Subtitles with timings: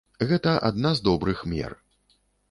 [0.29, 1.77] Гэта адна з добрых мер.